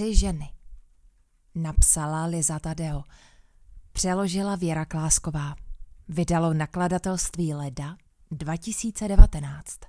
[0.00, 0.52] Tři ženy.
[1.54, 3.02] Napsala Liza Tadeo.
[3.92, 5.56] Přeložila Věra Klásková.
[6.08, 7.96] Vydalo nakladatelství Leda
[8.30, 9.80] 2019.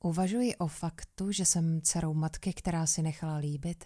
[0.00, 3.84] Uvažuji o faktu, že jsem dcerou matky, která si nechala líbit,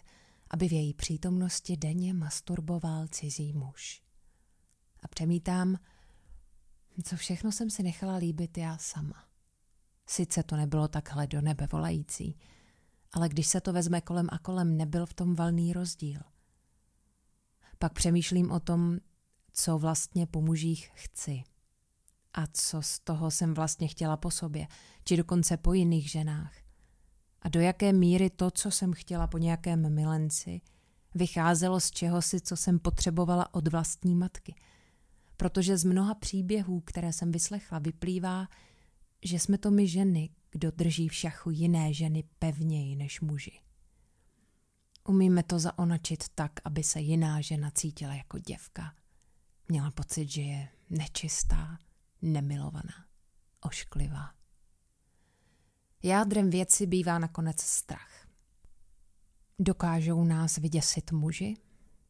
[0.51, 4.03] aby v její přítomnosti denně masturboval cizí muž.
[5.03, 5.79] A přemítám,
[7.05, 9.25] co všechno jsem si nechala líbit já sama.
[10.07, 12.37] Sice to nebylo takhle do nebe volající,
[13.15, 16.21] ale když se to vezme kolem a kolem, nebyl v tom valný rozdíl.
[17.79, 18.99] Pak přemýšlím o tom,
[19.53, 21.43] co vlastně po mužích chci.
[22.35, 24.67] A co z toho jsem vlastně chtěla po sobě,
[25.05, 26.53] či dokonce po jiných ženách.
[27.43, 30.61] A do jaké míry to, co jsem chtěla po nějakém milenci,
[31.15, 34.55] vycházelo z čehosi, co jsem potřebovala od vlastní matky.
[35.37, 38.49] Protože z mnoha příběhů, které jsem vyslechla, vyplývá,
[39.23, 43.61] že jsme to my ženy, kdo drží v šachu jiné ženy pevněji než muži.
[45.09, 48.95] Umíme to zaonačit tak, aby se jiná žena cítila jako děvka.
[49.69, 51.79] Měla pocit, že je nečistá,
[52.23, 53.07] nemilovaná,
[53.61, 54.35] ošklivá.
[56.03, 58.27] Jádrem věci bývá nakonec strach.
[59.59, 61.57] Dokážou nás vyděsit muži,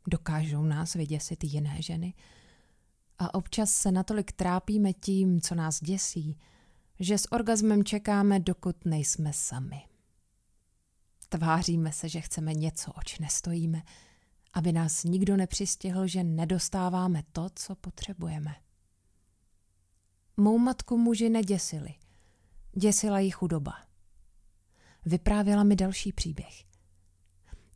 [0.08, 2.14] dokážou nás vyděsit jiné ženy
[3.18, 6.38] a občas se natolik trápíme tím, co nás děsí,
[7.00, 9.82] že s orgazmem čekáme, dokud nejsme sami.
[11.28, 13.82] Tváříme se, že chceme něco, oč nestojíme,
[14.52, 18.54] aby nás nikdo nepřistihl, že nedostáváme to, co potřebujeme.
[20.36, 21.94] Mou matku muži neděsili.
[22.72, 23.74] Děsila jí chudoba.
[25.04, 26.64] Vyprávěla mi další příběh.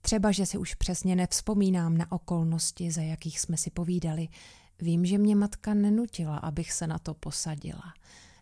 [0.00, 4.28] Třeba, že si už přesně nevzpomínám na okolnosti, za jakých jsme si povídali.
[4.80, 7.94] Vím, že mě matka nenutila, abych se na to posadila.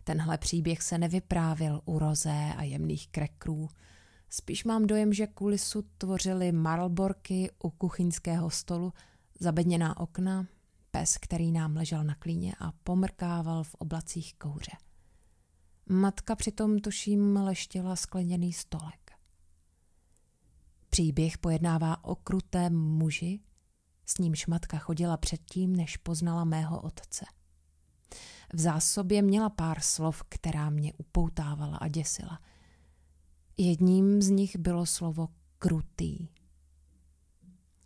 [0.07, 3.67] Tenhle příběh se nevyprávil u rozé a jemných krekrů.
[4.29, 8.93] Spíš mám dojem, že kulisu tvořily marlborky u kuchyňského stolu,
[9.39, 10.47] zabedněná okna,
[10.91, 14.71] pes, který nám ležel na klíně a pomrkával v oblacích kouře.
[15.89, 19.11] Matka přitom tuším leštila skleněný stolek.
[20.89, 23.39] Příběh pojednává o krutém muži,
[24.05, 27.25] s nímž matka chodila předtím, než poznala mého otce.
[28.53, 32.39] V zásobě měla pár slov, která mě upoutávala a děsila.
[33.57, 35.27] Jedním z nich bylo slovo
[35.59, 36.27] krutý.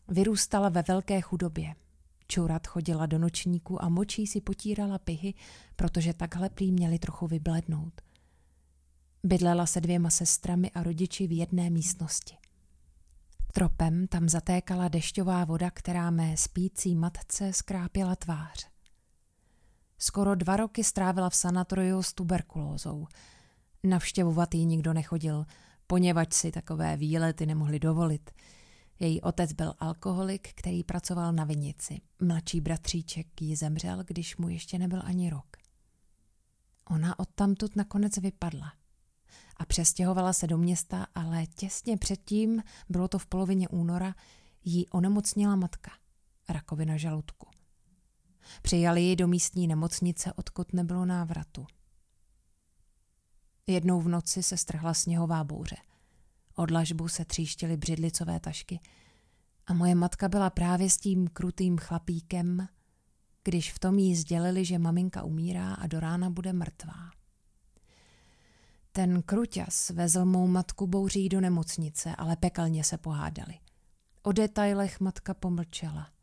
[0.07, 1.75] Vyrůstala ve velké chudobě.
[2.27, 5.33] Čurat chodila do nočníku a močí si potírala pihy,
[5.75, 8.01] protože takhle prý měli trochu vyblednout.
[9.23, 12.37] Bydlela se dvěma sestrami a rodiči v jedné místnosti.
[13.53, 18.70] Tropem tam zatékala dešťová voda, která mé spící matce skrápěla tvář.
[20.03, 23.07] Skoro dva roky strávila v sanatoriu s tuberkulózou.
[23.84, 25.45] Navštěvovat ji nikdo nechodil,
[25.88, 28.31] poněvadž si takové výlety nemohli dovolit.
[29.00, 32.01] Její otec byl alkoholik, který pracoval na vinici.
[32.22, 35.57] Mladší bratříček jí zemřel, když mu ještě nebyl ani rok.
[36.90, 38.73] Ona odtamtud nakonec vypadla
[39.57, 44.16] a přestěhovala se do města, ale těsně předtím, bylo to v polovině února,
[44.63, 45.91] jí onemocnila matka,
[46.50, 47.50] rakovina žaludku.
[48.62, 51.68] Přijali ji do místní nemocnice, odkud nebylo návratu.
[53.68, 55.75] Jednou v noci se strhla sněhová bouře.
[56.56, 58.79] Od lažbu se tříštily břidlicové tašky
[59.68, 62.68] a moje matka byla právě s tím krutým chlapíkem,
[63.44, 67.12] když v tom jí sdělili, že maminka umírá a do rána bude mrtvá.
[68.91, 73.59] Ten kruťas vezl mou matku bouří do nemocnice, ale pekelně se pohádali.
[74.23, 76.09] O detailech matka pomlčela–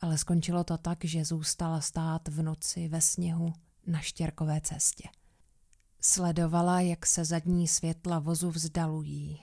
[0.00, 3.52] ale skončilo to tak, že zůstala stát v noci ve sněhu
[3.86, 5.08] na štěrkové cestě.
[6.00, 9.40] Sledovala, jak se zadní světla vozu vzdalují.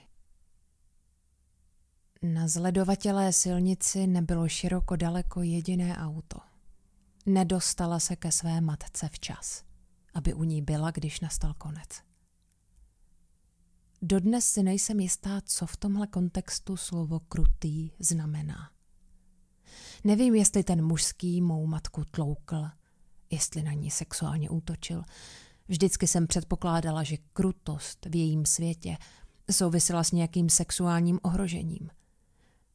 [2.22, 6.38] Na zledovatělé silnici nebylo široko daleko jediné auto.
[7.26, 9.64] Nedostala se ke své matce včas,
[10.14, 11.88] aby u ní byla, když nastal konec.
[14.02, 18.75] Dodnes si nejsem jistá, co v tomhle kontextu slovo krutý znamená.
[20.04, 22.64] Nevím, jestli ten mužský mou matku tloukl,
[23.30, 25.02] jestli na ní sexuálně útočil.
[25.68, 28.96] Vždycky jsem předpokládala, že krutost v jejím světě
[29.50, 31.90] souvisela s nějakým sexuálním ohrožením.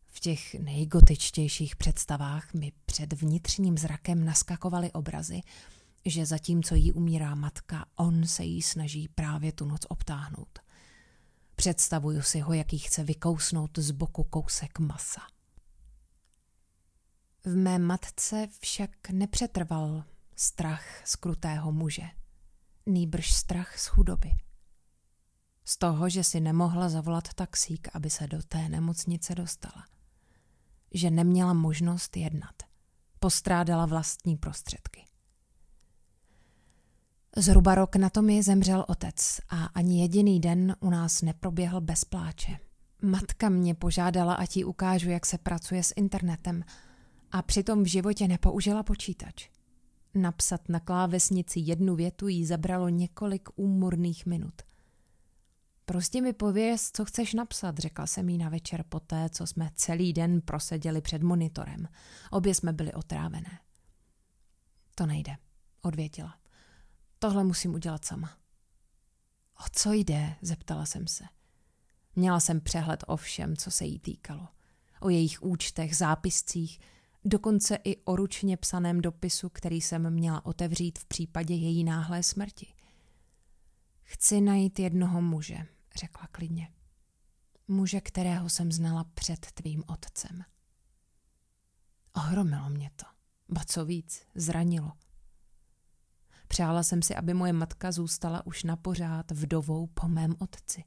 [0.08, 5.42] V těch nejgotičtějších představách mi před vnitřním zrakem naskakovaly obrazy,
[6.06, 10.60] že zatímco jí umírá matka, on se jí snaží právě tu noc obtáhnout.
[11.56, 15.22] Představuju si ho, jaký chce vykousnout z boku kousek masa.
[17.46, 20.04] V mé matce však nepřetrval
[20.36, 22.04] strach z krutého muže,
[22.86, 24.32] nýbrž strach z chudoby.
[25.66, 29.86] Z toho, že si nemohla zavolat taxík, aby se do té nemocnice dostala.
[30.94, 32.56] že neměla možnost jednat.
[33.20, 35.06] Postrádala vlastní prostředky.
[37.38, 42.06] Zhruba rok na to mi zemřel otec a ani jediný den u nás neproběhl bez
[42.06, 42.58] pláče.
[43.02, 46.64] Matka mě požádala, ať jí ukážu, jak se pracuje s internetem
[47.32, 49.50] a přitom v životě nepoužila počítač.
[50.16, 54.62] Napsat na klávesnici jednu větu jí zabralo několik úmorných minut.
[55.86, 60.14] Prostě mi pověz, co chceš napsat, řekla jsem jí na večer poté, co jsme celý
[60.14, 61.88] den proseděli před monitorem.
[62.32, 63.60] Obě jsme byli otrávené.
[64.96, 65.38] To nejde,
[65.82, 66.36] odvětila.
[67.20, 68.38] Tohle musím udělat sama.
[69.60, 70.36] O co jde?
[70.42, 71.24] zeptala jsem se.
[72.16, 74.48] Měla jsem přehled o všem, co se jí týkalo.
[75.00, 76.80] O jejich účtech, zápiscích,
[77.26, 82.74] dokonce i o ručně psaném dopisu, který jsem měla otevřít v případě její náhlé smrti.
[84.04, 85.58] Chci najít jednoho muže,
[85.96, 86.72] řekla klidně.
[87.68, 90.44] Muže, kterého jsem znala před tvým otcem.
[92.16, 93.06] Ohromilo mě to.
[93.50, 94.92] Ba co víc, zranilo.
[96.48, 100.84] Přála jsem si, aby moje matka zůstala už na pořád vdovou po mém otci.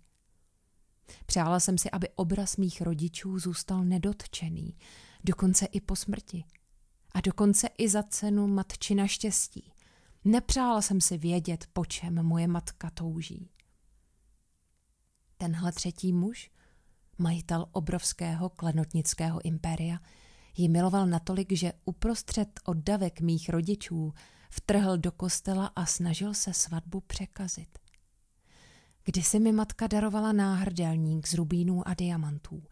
[1.26, 4.76] Přála jsem si, aby obraz mých rodičů zůstal nedotčený,
[5.24, 6.44] dokonce i po smrti.
[7.14, 9.72] A dokonce i za cenu matčina štěstí.
[10.24, 13.50] Nepřála jsem si vědět, po čem moje matka touží.
[15.36, 16.50] Tenhle třetí muž,
[17.18, 19.98] majitel obrovského klenotnického impéria,
[20.56, 24.12] ji miloval natolik, že uprostřed oddavek mých rodičů
[24.50, 27.78] vtrhl do kostela a snažil se svatbu překazit.
[29.04, 32.62] Kdysi mi matka darovala náhrdelník z rubínů a diamantů,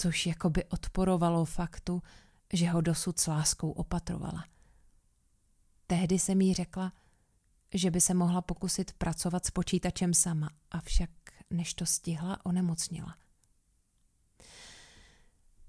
[0.00, 2.02] což jakoby odporovalo faktu,
[2.52, 4.44] že ho dosud s láskou opatrovala.
[5.86, 6.92] Tehdy se mi řekla,
[7.74, 11.10] že by se mohla pokusit pracovat s počítačem sama, avšak
[11.50, 13.16] než to stihla, onemocnila.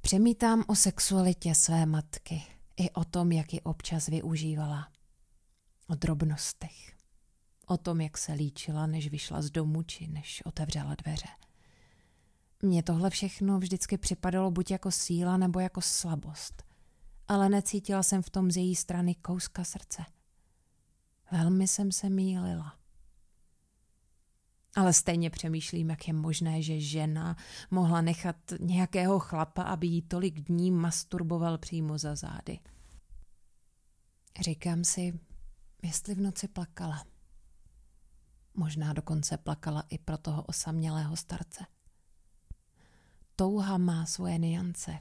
[0.01, 2.43] Přemítám o sexualitě své matky
[2.77, 4.91] i o tom, jak ji občas využívala.
[5.87, 6.95] O drobnostech.
[7.67, 11.27] O tom, jak se líčila, než vyšla z domu, či než otevřela dveře.
[12.61, 16.63] Mně tohle všechno vždycky připadalo buď jako síla, nebo jako slabost.
[17.27, 20.05] Ale necítila jsem v tom z její strany kouska srdce.
[21.31, 22.75] Velmi jsem se mýlila.
[24.75, 27.37] Ale stejně přemýšlím, jak je možné, že žena
[27.71, 32.59] mohla nechat nějakého chlapa, aby jí tolik dní masturboval přímo za zády.
[34.41, 35.19] Říkám si,
[35.83, 37.05] jestli v noci plakala.
[38.53, 41.65] Možná dokonce plakala i pro toho osamělého starce.
[43.41, 44.99] Touha má svoje niance,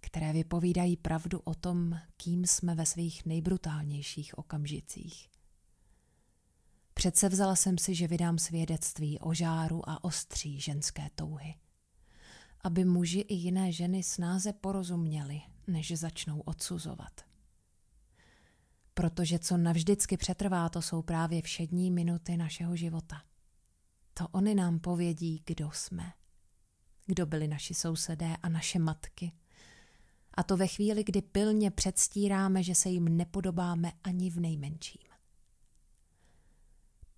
[0.00, 5.30] které vypovídají pravdu o tom, kým jsme ve svých nejbrutálnějších okamžicích.
[6.94, 11.54] Přece vzala jsem si, že vydám svědectví o žáru a ostří ženské touhy.
[12.60, 17.20] Aby muži i jiné ženy snáze porozuměli, než začnou odsuzovat.
[18.94, 23.22] Protože co navždycky přetrvá, to jsou právě všední minuty našeho života.
[24.14, 26.12] To oni nám povědí, kdo jsme.
[27.06, 29.32] Kdo byli naši sousedé a naše matky.
[30.34, 35.02] A to ve chvíli, kdy pilně předstíráme, že se jim nepodobáme ani v nejmenším.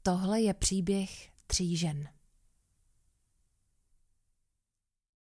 [0.02, 2.08] Tohle je příběh tří žen.